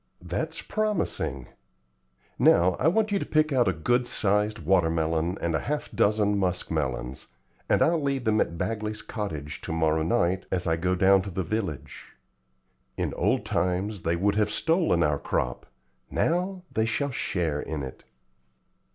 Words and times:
"That's 0.23 0.63
promising. 0.63 1.45
Now 2.39 2.75
I 2.79 2.87
want 2.87 3.11
you 3.11 3.19
to 3.19 3.23
pick 3.23 3.53
out 3.53 3.67
a 3.67 3.71
good 3.71 4.07
sized 4.07 4.57
water 4.57 4.89
melon 4.89 5.37
and 5.39 5.53
half 5.55 5.93
a 5.93 5.95
dozen 5.95 6.39
musk 6.39 6.71
melons, 6.71 7.27
and 7.69 7.83
I'll 7.83 8.01
leave 8.01 8.23
them 8.23 8.41
at 8.41 8.57
Bagley's 8.57 9.03
cottage 9.03 9.61
to 9.61 9.71
morrow 9.71 10.01
night 10.01 10.47
as 10.49 10.65
I 10.65 10.75
go 10.75 10.95
down 10.95 11.21
to 11.21 11.29
the 11.29 11.43
village. 11.43 12.13
In 12.97 13.13
old 13.13 13.45
times 13.45 14.01
they 14.01 14.15
would 14.15 14.33
have 14.37 14.49
stolen 14.49 15.03
our 15.03 15.19
crop; 15.19 15.67
now 16.09 16.63
they 16.73 16.85
shall 16.85 17.11
share 17.11 17.61
in 17.61 17.83
it." 17.83 18.03